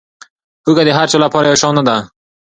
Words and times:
هوږه 0.65 0.83
د 0.87 0.89
هر 0.97 1.07
چا 1.11 1.17
لپاره 1.25 1.45
یو 1.47 1.59
شان 1.61 1.73
نه 1.77 1.83
ده. 1.87 1.95